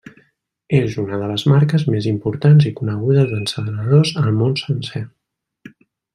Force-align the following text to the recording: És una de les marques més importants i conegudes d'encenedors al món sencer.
És 0.77 0.95
una 1.01 1.19
de 1.23 1.27
les 1.31 1.43
marques 1.51 1.85
més 1.95 2.07
importants 2.13 2.65
i 2.69 2.73
conegudes 2.81 3.29
d'encenedors 3.35 4.15
al 4.23 4.33
món 4.41 4.57
sencer. 4.65 5.05